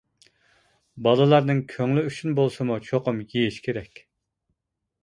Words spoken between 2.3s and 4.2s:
بولسىمۇ چوقۇم يېيىش كېرەك!